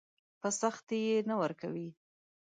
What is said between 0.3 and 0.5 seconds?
په